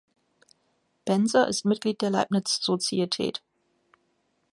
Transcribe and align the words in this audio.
Benser 1.05 1.47
ist 1.47 1.63
Mitglied 1.63 2.01
der 2.01 2.09
Leibniz-Sozietät. 2.09 3.43